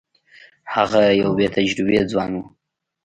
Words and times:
هغه 0.73 1.01
یو 1.21 1.29
بې 1.37 1.47
تجربې 1.55 1.99
ځوان 2.11 2.31
وو. 2.35 2.43